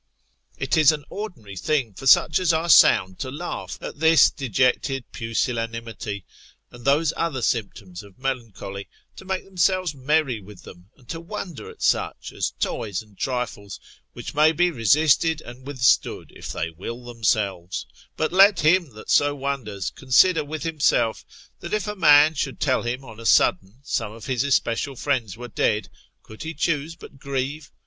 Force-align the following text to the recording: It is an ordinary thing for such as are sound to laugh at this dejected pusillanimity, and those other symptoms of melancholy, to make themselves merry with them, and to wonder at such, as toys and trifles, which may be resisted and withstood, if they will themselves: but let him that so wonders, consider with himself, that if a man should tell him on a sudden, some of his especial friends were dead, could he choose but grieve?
It 0.57 0.77
is 0.77 0.91
an 0.91 1.05
ordinary 1.11 1.55
thing 1.55 1.93
for 1.93 2.07
such 2.07 2.39
as 2.39 2.51
are 2.53 2.69
sound 2.69 3.19
to 3.19 3.29
laugh 3.29 3.77
at 3.81 3.99
this 3.99 4.31
dejected 4.31 5.03
pusillanimity, 5.11 6.25
and 6.71 6.83
those 6.85 7.13
other 7.15 7.43
symptoms 7.43 8.01
of 8.01 8.17
melancholy, 8.17 8.89
to 9.17 9.25
make 9.25 9.45
themselves 9.45 9.93
merry 9.93 10.41
with 10.41 10.63
them, 10.63 10.89
and 10.97 11.07
to 11.09 11.19
wonder 11.19 11.69
at 11.69 11.83
such, 11.83 12.33
as 12.33 12.49
toys 12.59 13.03
and 13.03 13.19
trifles, 13.19 13.79
which 14.13 14.33
may 14.33 14.51
be 14.51 14.71
resisted 14.71 15.39
and 15.41 15.67
withstood, 15.67 16.33
if 16.35 16.51
they 16.51 16.71
will 16.71 17.03
themselves: 17.05 17.85
but 18.17 18.31
let 18.33 18.61
him 18.61 18.93
that 18.95 19.11
so 19.11 19.35
wonders, 19.35 19.91
consider 19.91 20.43
with 20.43 20.63
himself, 20.63 21.23
that 21.59 21.75
if 21.75 21.85
a 21.87 21.95
man 21.95 22.33
should 22.33 22.59
tell 22.59 22.81
him 22.81 23.05
on 23.05 23.19
a 23.19 23.25
sudden, 23.27 23.77
some 23.83 24.11
of 24.13 24.25
his 24.25 24.43
especial 24.43 24.95
friends 24.95 25.37
were 25.37 25.47
dead, 25.47 25.89
could 26.23 26.41
he 26.41 26.55
choose 26.55 26.95
but 26.95 27.19
grieve? 27.19 27.71